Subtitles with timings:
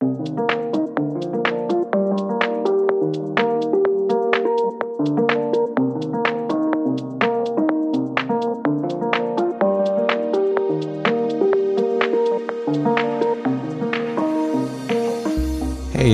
[0.00, 0.06] Hey,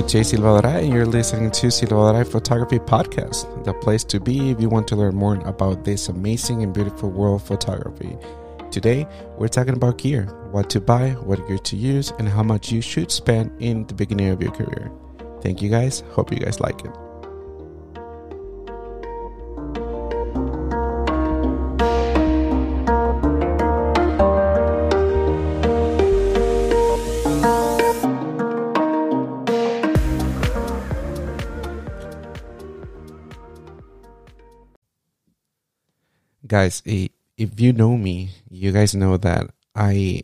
[0.03, 4.69] Jay Silva and you're listening to Silvadoray Photography Podcast, the place to be if you
[4.69, 8.19] want to learn more about this amazing and beautiful world of photography.
[8.77, 9.09] Today,
[9.39, 12.83] we're talking about gear, what to buy, what gear to use, and how much you
[12.83, 14.93] should spend in the beginning of your career.
[15.41, 16.05] Thank you guys.
[16.11, 16.91] Hope you guys like it.
[36.47, 40.23] guys, eh, if you know me, you guys know that I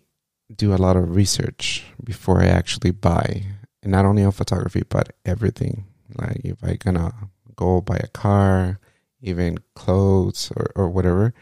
[0.54, 3.44] do a lot of research before I actually buy,
[3.82, 5.86] and not only on photography but everything.
[6.16, 7.12] Like if I gonna
[7.56, 8.78] go buy a car,
[9.20, 11.34] even clothes or, or whatever,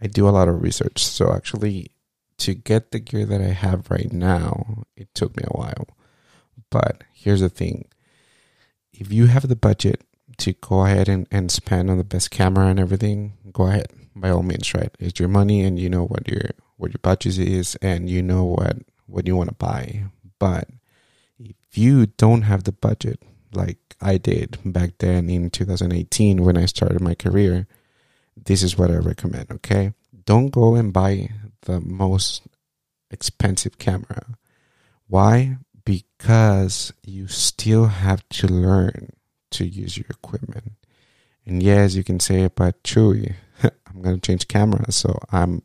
[0.00, 1.04] I do a lot of research.
[1.04, 1.90] So actually,
[2.38, 5.88] to get the gear that I have right now, it took me a while.
[6.70, 7.88] But here's the thing:
[8.92, 10.02] if you have the budget
[10.38, 14.30] to go ahead and, and spend on the best camera and everything, go ahead by
[14.30, 14.90] all means, right?
[14.98, 18.44] It's your money, and you know what your what your budget is, and you know
[18.44, 20.04] what what you want to buy.
[20.38, 20.68] But
[21.38, 26.66] if you don't have the budget, like I did back then in 2018 when I
[26.66, 27.66] started my career,
[28.36, 29.50] this is what I recommend.
[29.50, 29.92] Okay,
[30.24, 31.30] don't go and buy
[31.62, 32.42] the most
[33.10, 34.36] expensive camera.
[35.06, 35.58] Why?
[35.84, 39.10] Because you still have to learn
[39.54, 40.72] to use your equipment.
[41.46, 44.90] And yes, you can say, it, but Chuy, I'm going to change camera.
[44.92, 45.62] So I'm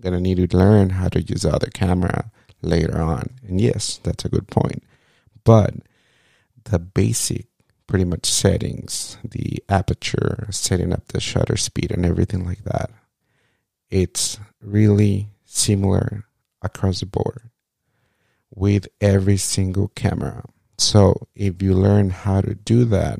[0.00, 2.30] going to need to learn how to use the other camera
[2.62, 3.30] later on.
[3.46, 4.82] And yes, that's a good point.
[5.44, 5.74] But
[6.64, 7.46] the basic,
[7.86, 12.90] pretty much settings, the aperture, setting up the shutter speed, and everything like that,
[13.90, 16.24] it's really similar
[16.60, 17.50] across the board
[18.54, 20.44] with every single camera.
[20.78, 23.18] So if you learn how to do that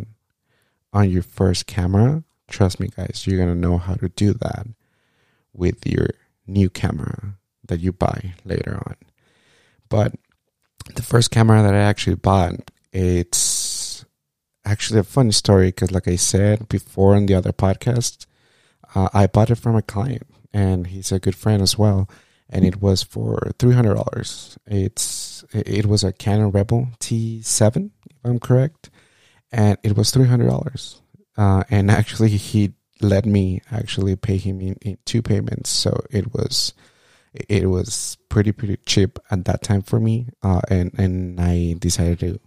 [0.93, 4.67] on your first camera, Trust me, guys, you're going to know how to do that
[5.53, 6.09] with your
[6.47, 7.37] new camera
[7.67, 8.97] that you buy later on.
[9.91, 10.15] But
[10.95, 14.05] the first camera that I actually bought, it's
[14.65, 18.25] actually a funny story because, like I said before in the other podcast,
[18.95, 22.09] uh, I bought it from a client and he's a good friend as well.
[22.51, 24.59] And it was for three hundred dollars.
[24.67, 28.91] It's it was a Canon Rebel T7, if I'm correct,
[29.53, 31.03] and it was three hundred dollars.
[31.37, 36.35] Uh, and actually he let me actually pay him in, in, two payments so it
[36.35, 36.75] was
[37.33, 42.19] it was pretty pretty cheap at that time for me uh, and and i decided
[42.19, 42.41] to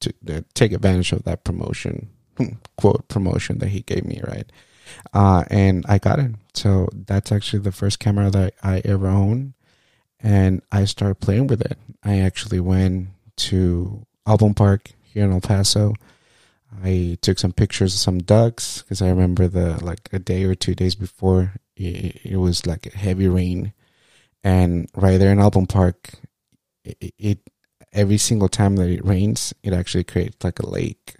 [0.00, 2.08] to uh, take advantage of that promotion
[2.76, 4.50] quote promotion that he gave me right?
[5.12, 9.54] Uh, and i got it so that's actually the first camera that i ever owned
[10.20, 11.78] and i started playing with it.
[12.04, 15.94] I actually went to album park here in el paso.
[16.82, 20.54] I took some pictures of some ducks because I remember the like a day or
[20.54, 23.72] two days before it, it was like a heavy rain,
[24.42, 26.10] and right there in Album Park,
[26.84, 27.38] it, it
[27.92, 31.16] every single time that it rains, it actually creates like a lake.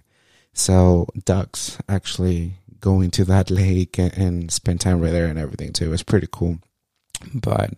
[0.53, 5.73] So ducks actually go into that lake and, and spend time right there and everything
[5.73, 5.87] too.
[5.87, 6.59] It was pretty cool,
[7.35, 7.71] but.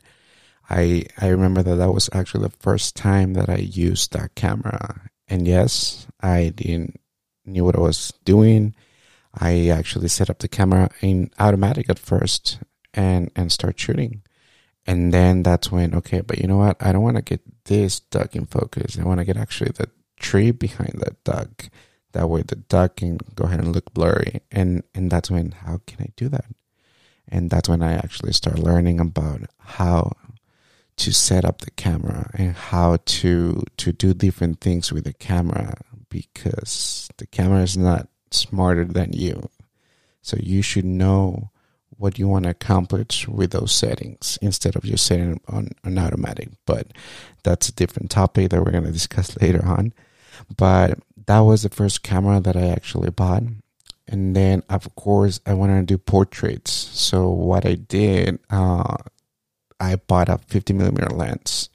[0.68, 5.10] I I remember that that was actually the first time that I used that camera.
[5.28, 7.00] And yes, I didn't
[7.44, 8.74] knew what I was doing.
[9.32, 12.58] I actually set up the camera in automatic at first
[12.94, 14.22] and and start shooting.
[14.86, 16.76] And then that's when okay, but you know what?
[16.80, 18.98] I don't want to get this duck in focus.
[18.98, 21.68] I want to get actually the tree behind that duck.
[22.16, 24.40] That way the duck can go ahead and look blurry.
[24.50, 26.46] And and that's when how can I do that?
[27.28, 30.12] And that's when I actually start learning about how
[30.96, 35.74] to set up the camera and how to to do different things with the camera
[36.08, 39.50] because the camera is not smarter than you.
[40.22, 41.50] So you should know
[41.98, 46.48] what you want to accomplish with those settings instead of just setting on an automatic.
[46.64, 46.94] But
[47.42, 49.92] that's a different topic that we're going to discuss later on.
[50.56, 53.42] But that was the first camera that I actually bought.
[54.08, 56.70] And then, of course, I wanted to do portraits.
[56.72, 58.96] So what I did, uh,
[59.80, 61.70] I bought a 50 millimeter lens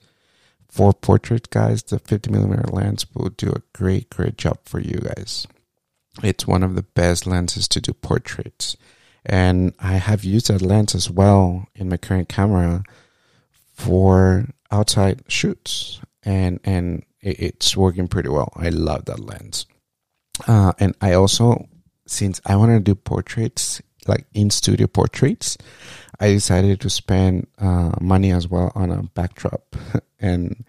[0.72, 5.00] for portrait guys, the 50 millimeter lens will do a great, great job for you
[5.00, 5.46] guys.
[6.22, 8.74] It's one of the best lenses to do portraits.
[9.24, 12.84] And I have used that lens as well in my current camera
[13.74, 16.00] for outside shoots.
[16.22, 18.52] And, and it's working pretty well.
[18.56, 19.66] I love that lens.
[20.46, 21.68] Uh, and I also,
[22.06, 25.56] since I want to do portraits, like in studio portraits,
[26.18, 29.76] I decided to spend uh, money as well on a backdrop.
[30.20, 30.64] and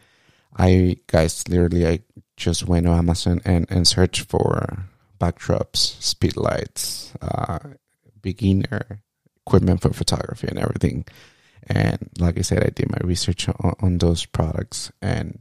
[0.56, 2.00] I, guys, literally, I
[2.38, 4.86] just went to Amazon and, and searched for
[5.20, 7.60] backdrops, speed lights, uh,
[8.22, 9.02] beginner
[9.46, 11.06] equipment for photography and everything.
[11.68, 15.40] And like I said, I did my research on, on those products and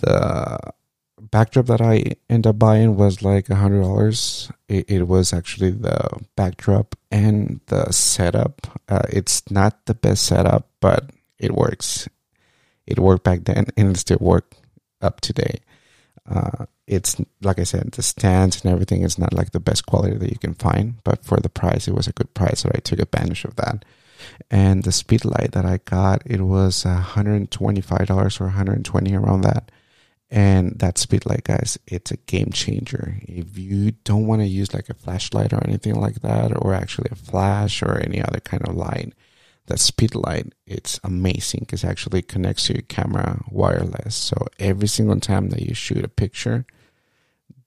[0.00, 0.72] the
[1.20, 4.50] backdrop that I ended up buying was like a hundred dollars.
[4.68, 8.66] It, it, was actually the backdrop and the setup.
[8.88, 12.08] Uh, it's not the best setup, but it works.
[12.86, 14.54] It worked back then, and it still work
[15.00, 15.60] up today.
[16.28, 20.16] Uh, it's like I said, the stands and everything is not like the best quality
[20.16, 22.80] that you can find, but for the price, it was a good price, so I
[22.80, 23.84] took advantage of that.
[24.50, 29.70] And the speed light that I got, it was $125 or 120 around that
[30.30, 33.16] and that speedlight, guys, it's a game changer.
[33.22, 37.08] If you don't want to use like a flashlight or anything like that, or actually
[37.10, 39.12] a flash or any other kind of light,
[39.66, 44.14] that speedlight, it's amazing because actually connects to your camera wireless.
[44.14, 46.64] So every single time that you shoot a picture,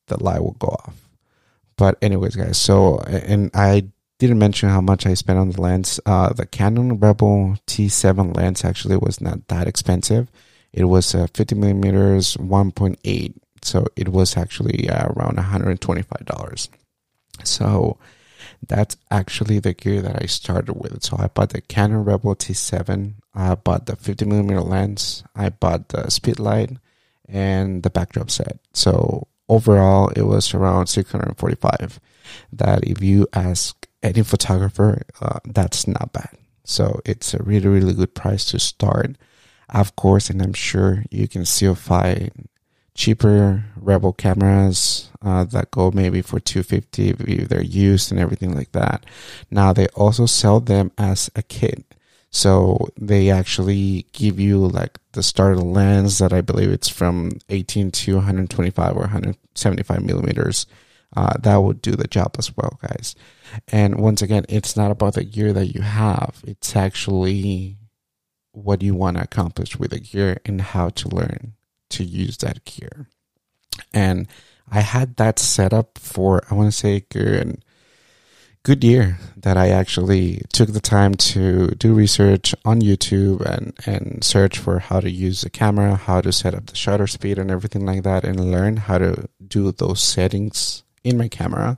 [0.07, 0.95] the light will go off.
[1.75, 3.87] But anyways, guys, so and I
[4.19, 5.99] didn't mention how much I spent on the lens.
[6.05, 10.29] Uh, the Canon Rebel T7 lens actually was not that expensive
[10.73, 16.69] it was uh, 50 millimeters 1.8 so it was actually uh, around $125
[17.43, 17.97] so
[18.67, 21.03] that's actually the gear that i started with.
[21.03, 25.23] So i bought the canon rebel t7 i bought the 50 millimeter lens.
[25.35, 26.71] I bought the speed light
[27.27, 28.59] and the backdrop set.
[28.73, 31.99] So overall it was around 645
[32.53, 36.37] that if you ask any photographer uh, that's not bad.
[36.63, 39.17] So it's a really really good price to start
[39.73, 42.47] of course, and I'm sure you can still find
[42.95, 48.71] cheaper Rebel cameras uh, that go maybe for 250 if they're used and everything like
[48.73, 49.05] that.
[49.49, 51.83] Now they also sell them as a kit.
[52.29, 57.91] So they actually give you like the starter lens that I believe it's from 18
[57.91, 60.65] to 125 or 175 millimeters.
[61.15, 63.15] Uh, that would do the job as well, guys.
[63.67, 66.41] And once again, it's not about the gear that you have.
[66.43, 67.77] It's actually
[68.53, 71.53] what you want to accomplish with a gear and how to learn
[71.89, 73.07] to use that gear.
[73.93, 74.27] And
[74.71, 77.63] I had that set up for, I want to say, good,
[78.63, 84.23] good year that I actually took the time to do research on YouTube and, and
[84.23, 87.51] search for how to use the camera, how to set up the shutter speed and
[87.51, 91.77] everything like that, and learn how to do those settings in my camera.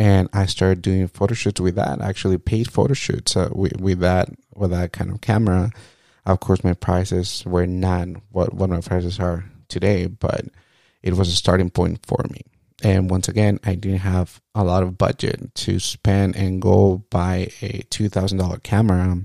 [0.00, 4.00] And I started doing photo shoots with that, actually paid photo shoots uh, with, with
[4.00, 5.70] that, with that kind of camera
[6.26, 10.46] of course, my prices were not what, what my prices are today, but
[11.02, 12.42] it was a starting point for me.
[12.82, 17.50] And once again, I didn't have a lot of budget to spend and go buy
[17.60, 19.22] a $2,000 camera.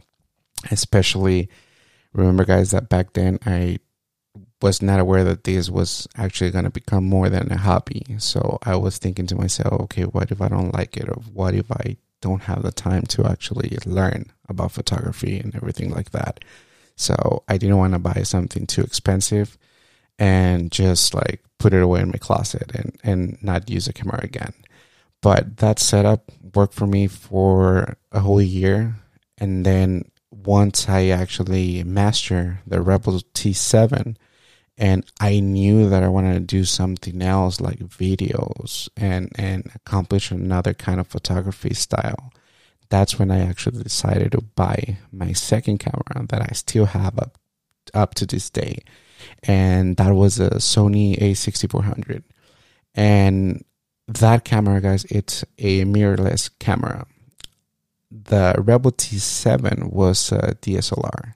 [0.71, 1.49] Especially,
[2.13, 3.79] remember, guys, that back then I
[4.65, 8.03] was not aware that this was actually going to become more than a hobby.
[8.17, 11.07] So I was thinking to myself, okay, what if I don't like it?
[11.07, 15.91] Or what if I don't have the time to actually learn about photography and everything
[15.91, 16.43] like that?
[16.95, 19.55] So I didn't want to buy something too expensive
[20.17, 24.21] and just like put it away in my closet and, and not use the camera
[24.23, 24.53] again.
[25.21, 28.95] But that setup worked for me for a whole year.
[29.37, 34.15] And then once I actually master the Rebel T7
[34.77, 40.31] and I knew that I wanted to do something else like videos and, and accomplish
[40.31, 42.33] another kind of photography style
[42.89, 47.37] that's when I actually decided to buy my second camera that I still have up
[47.93, 48.79] up to this day,
[49.43, 52.23] and that was a Sony A6400.
[52.95, 53.63] And
[54.07, 57.05] that camera, guys, it's a mirrorless camera.
[58.11, 61.33] The Rebel T7 was a DSLR.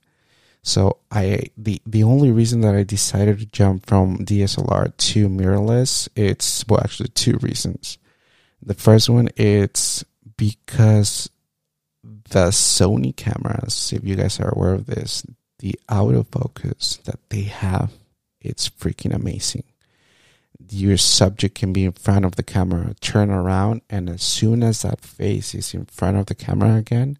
[0.62, 6.10] So I the the only reason that I decided to jump from DSLR to mirrorless,
[6.16, 7.98] it's well actually two reasons.
[8.62, 10.04] The first one it's
[10.38, 11.30] because
[12.04, 15.26] the Sony cameras, if you guys are aware of this,
[15.60, 17.92] the autofocus that they have,
[18.42, 19.64] it's freaking amazing.
[20.72, 24.84] Your subject can be in front of the camera, turn around, and as soon as
[24.84, 27.18] that face is in front of the camera again,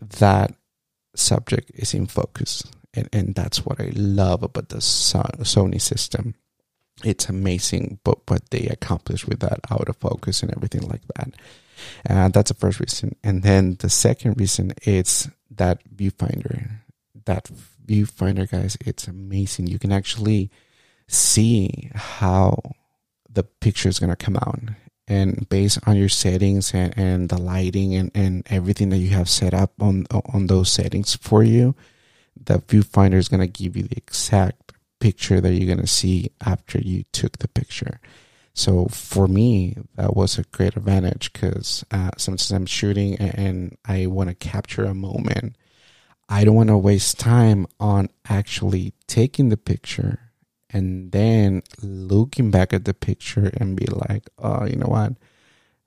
[0.00, 0.54] that
[1.14, 2.64] subject is in focus.
[2.94, 6.34] And, and that's what I love about the Sony system.
[7.02, 11.34] It's amazing, but what they accomplish with that autofocus and everything like that.
[12.08, 13.16] Uh, that's the first reason.
[13.24, 16.70] And then the second reason is that viewfinder.
[17.24, 17.50] That
[17.84, 19.66] viewfinder, guys, it's amazing.
[19.66, 20.50] You can actually
[21.08, 22.58] see how
[23.28, 24.60] the picture is going to come out
[25.06, 29.28] and based on your settings and, and the lighting and, and everything that you have
[29.28, 31.74] set up on on those settings for you
[32.42, 36.30] the viewfinder is going to give you the exact picture that you're going to see
[36.44, 38.00] after you took the picture.
[38.54, 44.06] So for me that was a great advantage because uh, sometimes i'm shooting and i
[44.06, 45.56] want to capture a moment.
[46.28, 50.23] I don't want to waste time on actually taking the picture
[50.74, 55.12] and then looking back at the picture and be like, oh, you know what?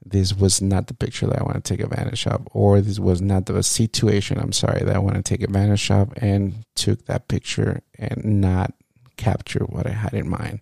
[0.04, 3.22] This was not the picture that I want to take advantage of, or this was
[3.22, 7.28] not the situation, I'm sorry, that I want to take advantage of, and took that
[7.28, 8.74] picture and not
[9.18, 10.62] capture what I had in mind.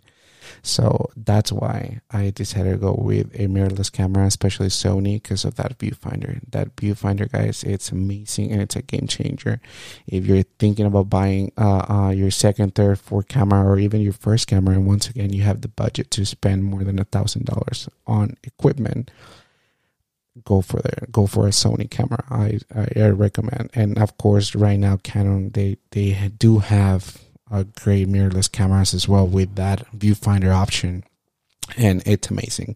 [0.62, 5.56] So that's why I decided to go with a mirrorless camera, especially Sony, because of
[5.56, 6.40] that viewfinder.
[6.50, 9.60] That viewfinder, guys, it's amazing and it's a game changer.
[10.08, 14.14] If you're thinking about buying uh, uh, your second, third, fourth camera, or even your
[14.14, 17.46] first camera, and once again, you have the budget to spend more than a thousand
[17.46, 19.12] dollars on equipment
[20.44, 24.78] go for there go for a sony camera I, I recommend and of course right
[24.78, 27.18] now canon they they do have
[27.50, 31.04] great mirrorless cameras as well with that viewfinder option,
[31.78, 32.76] and it's amazing.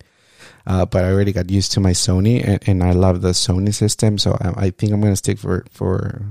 [0.65, 3.73] Uh, but I already got used to my Sony, and, and I love the Sony
[3.73, 6.21] system, so I, I think I'm gonna stick for for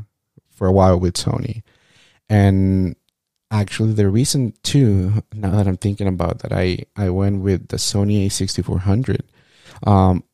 [0.50, 1.62] for a while with Sony.
[2.28, 2.95] And
[3.50, 7.76] actually, the reason too, now that I'm thinking about that, I I went with the
[7.76, 9.21] Sony A6400.
[9.87, 10.25] Um,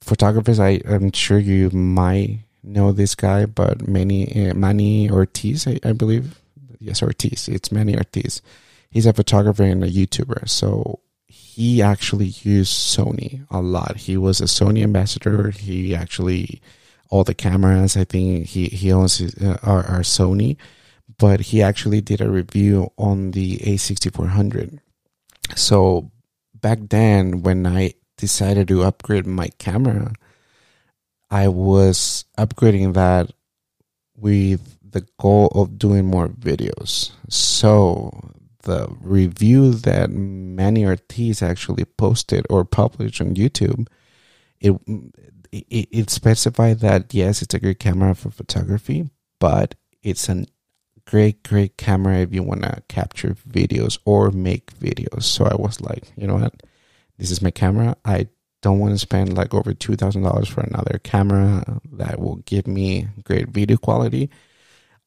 [0.00, 5.78] photographers, I I'm sure you might know this guy, but many uh, Manny Ortiz, I,
[5.84, 6.40] I believe
[6.78, 7.48] yes, Ortiz.
[7.48, 8.42] It's Manny Ortiz.
[8.90, 10.48] He's a photographer and a YouTuber.
[10.48, 13.96] So he actually used Sony a lot.
[13.96, 15.50] He was a Sony ambassador.
[15.50, 16.60] He actually
[17.10, 17.96] all the cameras.
[17.96, 20.56] I think he he owns his, uh, are, are Sony,
[21.18, 24.78] but he actually did a review on the A6400.
[25.54, 26.10] So
[26.54, 30.14] back then, when I decided to upgrade my camera,
[31.30, 33.30] I was upgrading that
[34.16, 37.12] with the goal of doing more videos.
[37.28, 43.88] So the review that Manny Ortiz actually posted or published on YouTube,
[44.60, 44.72] it,
[45.52, 50.46] it it specified that yes, it's a great camera for photography, but it's a
[51.04, 55.24] great great camera if you want to capture videos or make videos.
[55.24, 56.62] So I was like, you know what,
[57.18, 57.96] this is my camera.
[58.04, 58.28] I
[58.62, 62.66] don't want to spend like over two thousand dollars for another camera that will give
[62.66, 64.30] me great video quality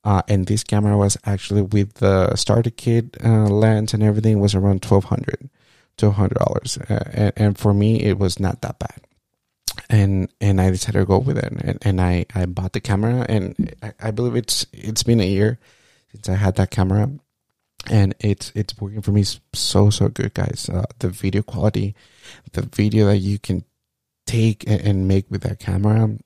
[0.04, 4.56] uh, and this camera was actually with the starter kit uh, lens and everything was
[4.56, 5.50] around 1200
[6.00, 9.02] $1200 uh, and, and for me it was not that bad.
[9.90, 11.52] And and I decided to go with it.
[11.52, 15.28] And, and I, I bought the camera and I, I believe it's it's been a
[15.28, 15.60] year
[16.12, 17.10] since I had that camera.
[17.90, 20.70] And it's it's working for me so so good guys.
[20.72, 21.96] Uh, the video quality
[22.52, 23.64] the video that you can
[24.26, 26.18] take and, and make with that camera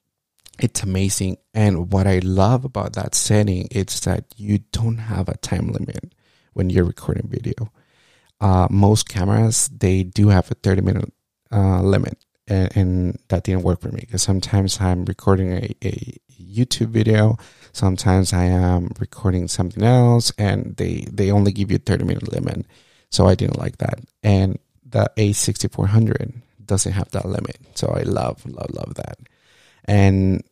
[0.59, 1.37] it's amazing.
[1.53, 6.13] And what I love about that setting is that you don't have a time limit
[6.53, 7.71] when you're recording video.
[8.39, 11.13] Uh, most cameras they do have a 30 minute
[11.51, 12.17] uh, limit,
[12.47, 17.37] and, and, that didn't work for me because sometimes I'm recording a, a YouTube video,
[17.71, 22.33] sometimes I am recording something else, and they they only give you a 30 minute
[22.33, 22.65] limit.
[23.11, 23.99] So I didn't like that.
[24.23, 26.33] And the A6400
[26.65, 27.57] doesn't have that limit.
[27.75, 29.17] So I love love love that
[29.85, 30.43] and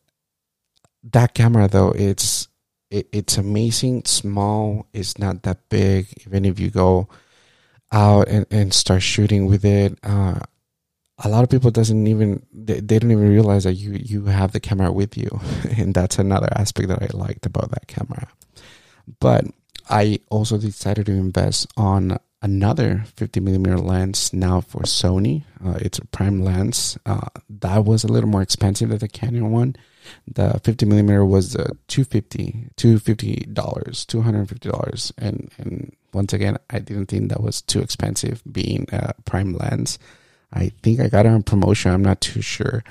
[1.02, 2.48] that camera though it's
[2.90, 4.04] it, it's amazing.
[4.04, 4.86] Small.
[4.92, 6.08] It's not that big.
[6.26, 7.08] Even if you go
[7.90, 10.38] out and, and start shooting with it uh,
[11.24, 14.52] a lot of people doesn't even they, they don't even realize that you you have
[14.52, 15.40] the camera with you.
[15.78, 18.28] And that's another aspect that i liked about that camera.
[19.20, 19.46] But
[19.88, 25.44] i also decided to invest on another 50 millimeter lens now for Sony.
[25.64, 26.98] Uh, it's a prime lens.
[27.06, 29.76] Uh, that was a little more expensive than the Canon one.
[30.26, 35.12] The 50 millimeter was uh, 250 $250, $250.
[35.18, 39.98] And, and once again, I didn't think that was too expensive being a prime lens.
[40.52, 41.90] I think I got it on promotion.
[41.90, 42.84] I'm not too sure.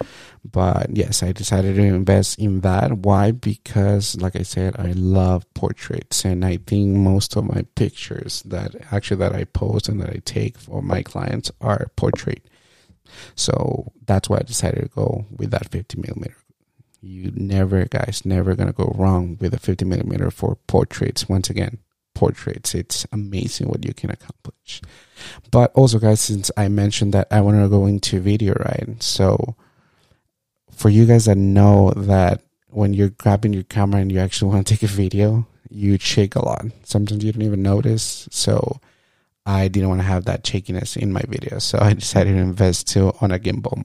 [0.43, 2.91] But yes, I decided to invest in that.
[2.99, 3.31] Why?
[3.31, 6.25] Because, like I said, I love portraits.
[6.25, 10.21] And I think most of my pictures that actually that I post and that I
[10.25, 12.43] take for my clients are portrait.
[13.35, 16.37] So that's why I decided to go with that 50 millimeter.
[17.01, 21.27] You never, guys, never gonna go wrong with a 50 millimeter for portraits.
[21.27, 21.79] Once again,
[22.21, 22.75] portraits.
[22.75, 24.81] It's amazing what you can accomplish.
[25.49, 29.01] But also, guys, since I mentioned that I want to go into video, right?
[29.01, 29.55] So,
[30.69, 34.67] for you guys that know that when you're grabbing your camera and you actually want
[34.67, 36.63] to take a video, you shake a lot.
[36.83, 38.29] Sometimes you don't even notice.
[38.29, 38.79] So,
[39.45, 41.57] I didn't want to have that shakiness in my video.
[41.57, 43.83] So I decided to invest to on a gimbal.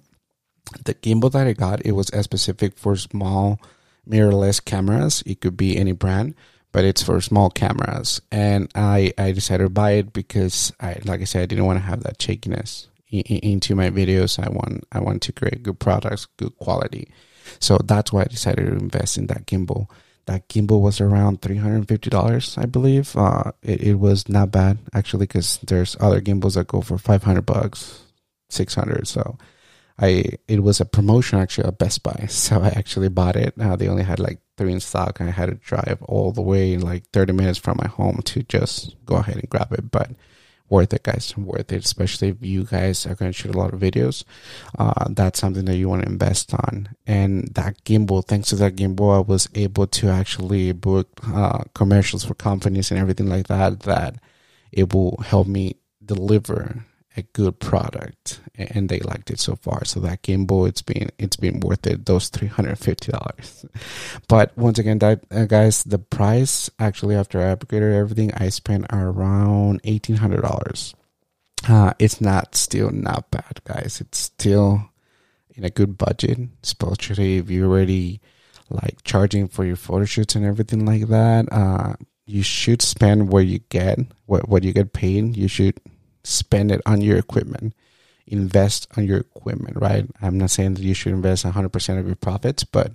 [0.84, 3.60] The gimbal that I got, it was specific for small
[4.08, 5.22] mirrorless cameras.
[5.24, 6.34] It could be any brand,
[6.76, 8.20] but it's for small cameras.
[8.30, 11.78] And I, I decided to buy it because I, like I said, I didn't want
[11.78, 14.38] to have that shakiness in, in, into my videos.
[14.38, 17.08] I want, I want to create good products, good quality.
[17.60, 19.88] So that's why I decided to invest in that gimbal.
[20.26, 23.16] That gimbal was around three hundred and fifty dollars, I believe.
[23.16, 27.22] Uh, it, it was not bad actually, because there's other gimbals that go for five
[27.22, 28.02] hundred bucks,
[28.50, 29.08] six hundred.
[29.08, 29.38] So
[29.98, 33.54] I it was a promotion actually at Best Buy, so I actually bought it.
[33.58, 36.42] Uh, they only had like three in stock, and I had to drive all the
[36.42, 39.90] way in like thirty minutes from my home to just go ahead and grab it.
[39.90, 40.10] But
[40.68, 41.84] worth it, guys, worth it.
[41.84, 44.24] Especially if you guys are going to shoot a lot of videos,
[44.78, 46.88] uh, that's something that you want to invest on.
[47.06, 52.24] And that gimbal, thanks to that gimbal, I was able to actually book uh, commercials
[52.24, 53.80] for companies and everything like that.
[53.80, 54.16] That
[54.72, 56.84] it will help me deliver
[57.16, 59.84] a good product and they liked it so far.
[59.84, 63.66] So that gimbal it's been it's been worth it those $350
[64.28, 68.86] but once again that uh, guys the price actually after i upgraded everything i spent
[68.90, 70.94] around $1800
[71.68, 74.00] uh, it's not still not bad guys.
[74.00, 74.90] It's still
[75.54, 78.20] in a good budget especially if you're already
[78.68, 81.50] like charging for your photo shoots and everything like that.
[81.52, 81.94] Uh,
[82.26, 85.80] you should spend what you get what what you get paid you should
[86.26, 87.74] spend it on your equipment.
[88.26, 90.06] Invest on your equipment right?
[90.20, 92.92] I'm not saying that you should invest 100% of your profits but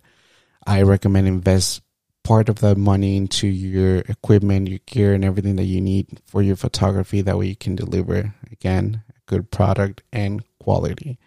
[0.68, 1.82] i recommend invest
[2.24, 6.42] part of that money into your equipment your gear and everything that you need for
[6.42, 7.22] your photography.
[7.22, 11.18] That way you can deliver again a good product and quality.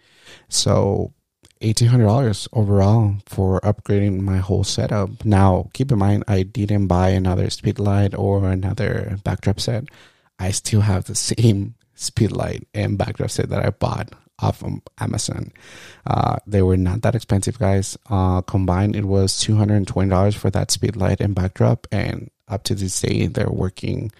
[0.49, 1.13] So
[1.61, 5.25] $1800 overall for upgrading my whole setup.
[5.25, 9.85] Now keep in mind i didn't buy another speedlight or another backdrop set.
[10.39, 15.51] I still have the same speedlight and backdrop set that I bought off of Amazon.
[16.05, 17.97] Uh, they were not that expensive, guys.
[18.09, 22.29] Uh, combined, it was two hundred and twenty dollars for that speedlight and backdrop, and
[22.47, 24.11] up to this day, they're working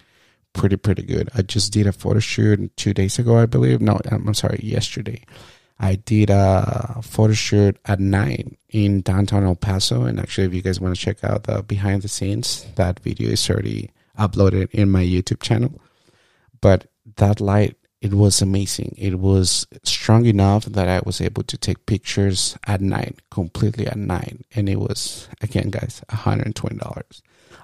[0.54, 1.28] pretty pretty good.
[1.34, 3.82] I just did a photo shoot two days ago, I believe.
[3.82, 5.22] No, I'm sorry, yesterday.
[5.78, 10.62] I did a photo shoot at night in downtown El Paso, and actually, if you
[10.62, 14.90] guys want to check out the behind the scenes, that video is already uploaded in
[14.90, 15.78] my YouTube channel.
[16.62, 18.94] But that light it was amazing.
[18.98, 23.96] It was strong enough that I was able to take pictures at night, completely at
[23.96, 24.44] night.
[24.54, 27.22] And it was, again, guys, $120.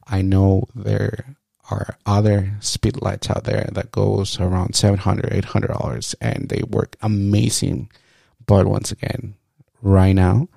[0.08, 1.36] I know there
[1.70, 7.90] are other speed lights out there that goes around $700, $800 and they work amazing.
[8.44, 9.34] But once again,
[9.80, 10.48] right now,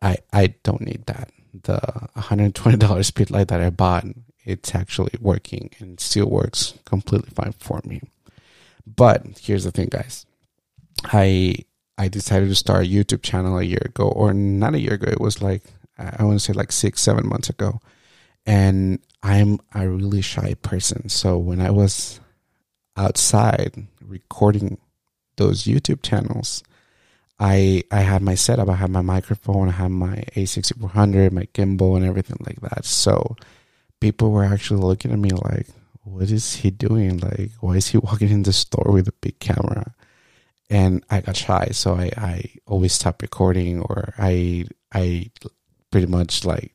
[0.00, 1.30] I, I don't need that.
[1.62, 1.80] The
[2.16, 4.04] $120 speed light that I bought
[4.44, 8.00] it's actually working and still works completely fine for me.
[8.86, 10.26] But here's the thing, guys.
[11.04, 11.54] I
[11.98, 15.10] I decided to start a YouTube channel a year ago, or not a year ago.
[15.10, 15.62] It was like
[15.98, 17.80] I want to say like six, seven months ago.
[18.44, 21.08] And I'm a really shy person.
[21.08, 22.18] So when I was
[22.96, 24.78] outside recording
[25.36, 26.64] those YouTube channels,
[27.38, 28.68] I I had my setup.
[28.68, 29.68] I had my microphone.
[29.68, 32.84] I had my A6400, my gimbal, and everything like that.
[32.84, 33.36] So
[34.02, 35.68] people were actually looking at me like,
[36.02, 37.18] what is he doing?
[37.18, 39.94] Like, why is he walking in the store with a big camera?
[40.68, 45.30] And I got shy, so I, I always stop recording or I I
[45.90, 46.74] pretty much like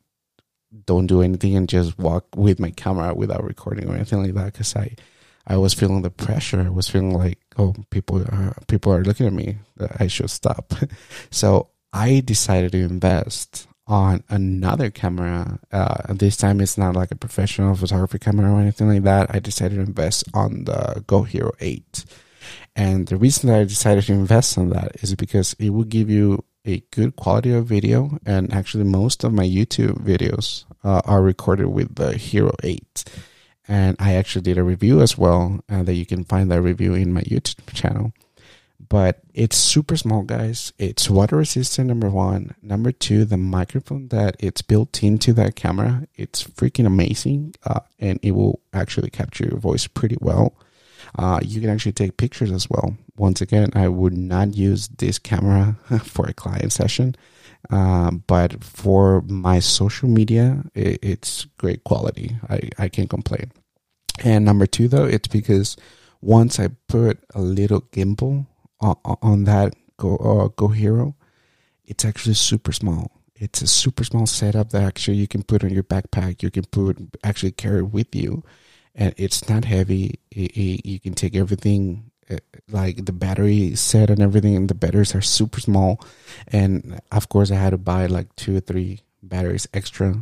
[0.86, 4.54] don't do anything and just walk with my camera without recording or anything like that
[4.54, 4.96] because I
[5.48, 6.62] I was feeling the pressure.
[6.62, 9.58] I was feeling like oh people are people are looking at me.
[10.00, 10.74] I should stop.
[11.32, 15.60] so I decided to invest on another camera.
[15.72, 19.34] Uh, this time it's not like a professional photography camera or anything like that.
[19.34, 22.06] I decided to invest on the Go Hero 8.
[22.76, 26.10] And the reason that I decided to invest on that is because it will give
[26.10, 28.20] you a good quality of video.
[28.26, 33.04] And actually, most of my YouTube videos uh, are recorded with the Hero 8.
[33.70, 36.94] And I actually did a review as well uh, that you can find that review
[36.94, 38.14] in my YouTube channel
[38.80, 40.72] but it's super small, guys.
[40.78, 42.56] It's water resistant, number one.
[42.62, 47.56] Number two, the microphone that it's built into that camera, it's freaking amazing.
[47.66, 50.56] Uh, and it will actually capture your voice pretty well.
[51.18, 52.98] Uh, you can actually take pictures as well.
[53.18, 57.16] Once again, I would not use this camera for a client session.
[57.70, 62.38] Uh, but for my social media, it, it's great quality.
[62.50, 63.52] I, I can't complain.
[64.24, 65.76] And number two, though, it's because
[66.22, 68.48] once I put a little gimbal
[68.80, 71.16] on, that Go uh, Go Hero,
[71.86, 73.12] it's actually super small.
[73.36, 76.42] It's a super small setup that actually you can put on your backpack.
[76.42, 78.44] You can put actually carry it with you,
[78.96, 80.20] and it's not heavy.
[80.32, 82.38] It, it, you can take everything uh,
[82.70, 86.02] like the battery set and everything and the batteries are super small
[86.50, 90.14] and of course i had to buy like two or three batteries extra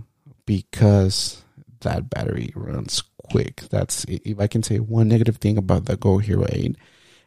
[0.46, 1.41] because
[1.82, 6.20] that battery runs quick that's if i can say one negative thing about the go
[6.20, 6.76] hero 8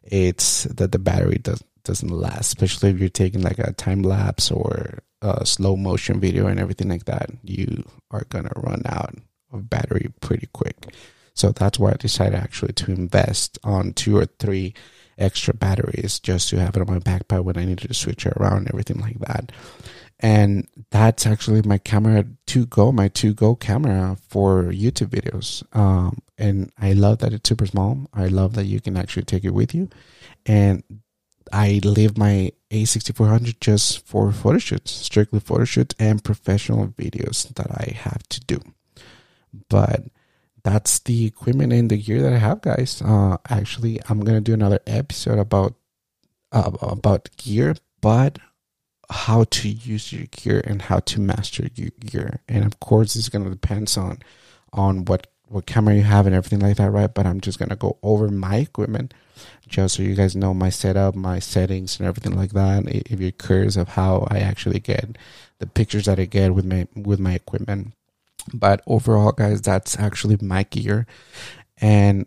[0.03, 4.51] it's that the battery does, doesn't last especially if you're taking like a time lapse
[4.51, 9.15] or a slow motion video and everything like that you are gonna run out
[9.53, 10.87] of battery pretty quick
[11.39, 14.75] so that's why I decided actually to invest on two or three
[15.19, 18.33] extra batteries just to have it on my backpack when I needed to switch it
[18.37, 19.53] around everything like that.
[20.21, 25.63] And that's actually my camera to go, my to go camera for YouTube videos.
[25.77, 28.09] Um, and I love that it's super small.
[28.13, 29.89] I love that you can actually take it with you.
[30.45, 30.83] And
[31.53, 37.71] I leave my A6400 just for photo shoots, strictly photo shoots and professional videos that
[37.71, 38.61] I have to do.
[39.69, 40.05] But
[40.63, 43.01] that's the equipment and the gear that I have, guys.
[43.03, 45.75] Uh, actually, I'm gonna do another episode about
[46.53, 48.39] uh, about gear, but
[49.11, 52.41] how to use your gear and how to master your gear.
[52.49, 54.19] And of course, it's gonna depend on
[54.73, 57.13] on what what camera you have and everything like that, right?
[57.13, 59.15] But I'm just gonna go over my equipment
[59.67, 62.85] just so you guys know my setup, my settings, and everything like that.
[62.87, 65.17] If you're curious of how I actually get
[65.59, 67.93] the pictures that I get with my with my equipment.
[68.53, 71.07] But overall, guys, that's actually my gear.
[71.81, 72.27] And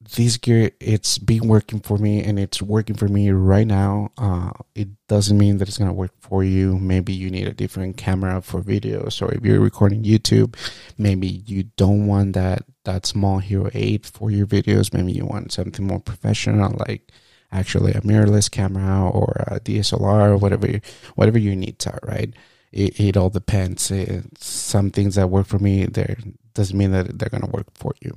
[0.00, 4.10] this gear, it's been working for me and it's working for me right now.
[4.16, 6.78] Uh, it doesn't mean that it's going to work for you.
[6.78, 10.56] Maybe you need a different camera for videos, or if you're recording YouTube,
[10.96, 14.94] maybe you don't want that, that small Hero 8 for your videos.
[14.94, 17.12] Maybe you want something more professional, like
[17.52, 20.80] actually a mirrorless camera or a DSLR or whatever,
[21.14, 22.34] whatever your needs are, right?
[22.72, 23.90] it, it all depends.
[23.90, 26.16] It, some things that work for me there
[26.54, 28.12] doesn't mean that they're gonna work for you.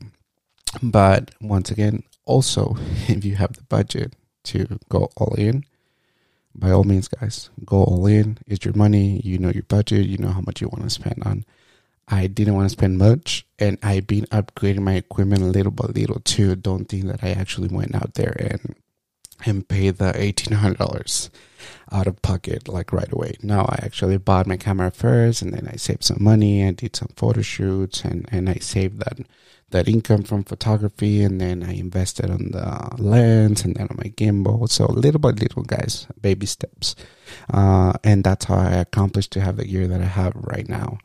[0.82, 2.76] But once again, also
[3.08, 5.66] if you have the budget to go all in,
[6.56, 8.38] by all means, guys, go all in.
[8.46, 9.22] It's your money.
[9.24, 10.06] You know your budget.
[10.06, 11.46] You know how much you want to spend on.
[12.08, 16.20] I didn't want to spend much, and I've been upgrading my equipment little by little
[16.20, 16.56] too.
[16.56, 18.76] Don't think that I actually went out there and
[19.46, 21.30] and paid the eighteen hundred dollars
[21.92, 23.36] out of pocket like right away.
[23.42, 26.96] No, I actually bought my camera first and then I saved some money and did
[26.96, 29.20] some photo shoots and, and I saved that
[29.74, 34.10] that income from photography and then I invested on the lens and then on my
[34.12, 34.70] gimbal.
[34.70, 36.96] So little by little guys, baby steps.
[37.52, 41.00] Uh, and that's how I accomplished to have the gear that I have right now.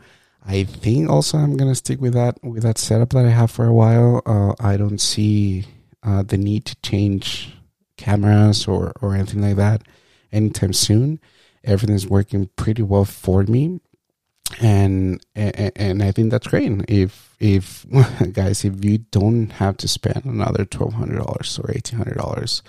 [0.47, 3.66] I think also I'm gonna stick with that with that setup that I have for
[3.66, 4.23] a while.
[4.25, 5.66] Uh, I don't see
[6.03, 7.55] uh, the need to change
[7.97, 9.83] cameras or or anything like that
[10.33, 11.21] anytime soon.
[11.64, 13.81] Everything's working pretty well for me.
[14.61, 16.73] And, and and I think that's great.
[16.88, 17.87] If if
[18.33, 22.62] guys, if you don't have to spend another twelve hundred dollars or eighteen hundred dollars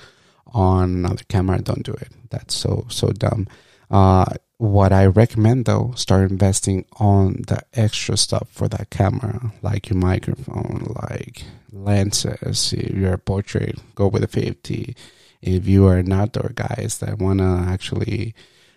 [0.48, 2.10] on another camera, don't do it.
[2.32, 3.48] That's so so dumb.
[3.90, 4.26] Uh,
[4.58, 9.98] what I recommend though, start investing on the extra stuff for that camera, like your
[9.98, 12.74] microphone, like lenses.
[12.74, 14.98] If you're a portrait, go with a 50
[15.42, 18.34] if you are an outdoor guys that want to actually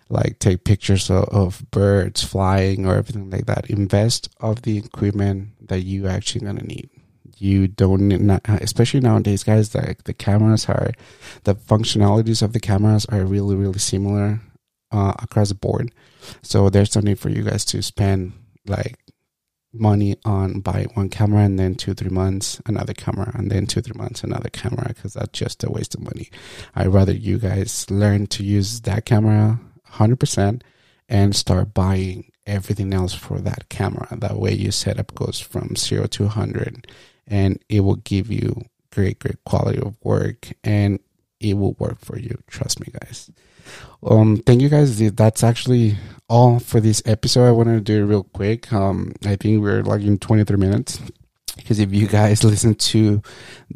[0.09, 5.49] like take pictures of, of, birds flying or everything like that invest of the equipment
[5.67, 6.89] that you actually gonna need.
[7.37, 10.91] You don't need, especially nowadays guys like the cameras are
[11.43, 14.39] the functionalities of the cameras are really really similar
[14.91, 15.91] uh, across the board.
[16.41, 18.33] So there's no need for you guys to spend
[18.65, 18.97] like
[19.73, 23.81] money on buying one camera and then two three months another camera and then two
[23.81, 26.29] three months another camera because that's just a waste of money.
[26.75, 29.59] I'd rather you guys learn to use that camera
[29.93, 30.61] 100%
[31.09, 34.07] and start buying everything else for that camera.
[34.11, 36.87] That way your setup goes from 0 to 100
[37.27, 40.99] and it will give you great great quality of work and
[41.43, 43.29] it will work for you trust me guys
[44.05, 44.97] um, thank you guys.
[45.13, 45.95] That's actually
[46.27, 47.47] all for this episode.
[47.47, 48.71] I wanted to do it real quick.
[48.73, 50.99] Um, I think we're like in 23 minutes
[51.55, 53.21] because if you guys listen to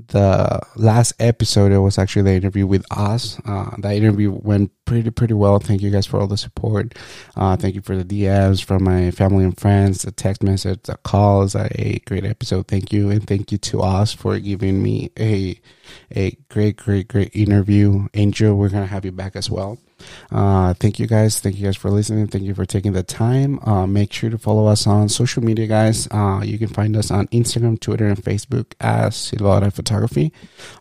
[0.07, 3.39] the last episode, it was actually the interview with us.
[3.45, 5.59] Uh, that interview went pretty pretty well.
[5.59, 6.95] Thank you guys for all the support.
[7.35, 10.97] Uh, thank you for the DMs from my family and friends, the text message, the
[10.97, 11.55] calls.
[11.55, 12.67] A great episode.
[12.67, 15.59] Thank you, and thank you to us for giving me a
[16.15, 18.07] a great great great interview.
[18.13, 19.77] Angel, we're gonna have you back as well.
[20.31, 21.39] Uh, thank you guys.
[21.39, 22.27] Thank you guys for listening.
[22.27, 23.59] Thank you for taking the time.
[23.59, 26.07] Uh, make sure to follow us on social media, guys.
[26.11, 30.31] Uh, you can find us on Instagram, Twitter, and Facebook as Silvadoray Photography.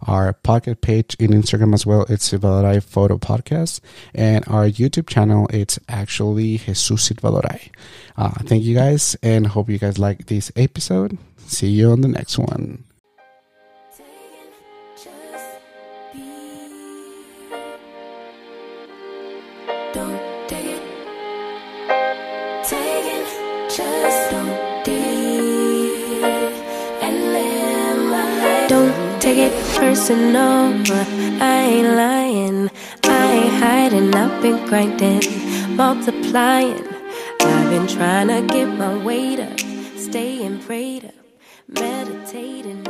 [0.07, 2.07] Our pocket page in Instagram as well.
[2.09, 3.81] It's Silvadoray Photo Podcast.
[4.15, 7.71] And our YouTube channel, it's actually Jesus Silvadoray.
[8.17, 11.19] Uh, thank you guys and hope you guys like this episode.
[11.47, 12.86] See you on the next one.
[29.97, 30.75] Personal.
[31.41, 32.71] I ain't lying.
[33.05, 34.15] I ain't hiding.
[34.15, 35.23] I've been grinding,
[35.75, 36.87] multiplying.
[37.41, 39.59] I've been trying to get my weight up,
[39.97, 41.15] staying prayed up,
[41.69, 42.83] meditating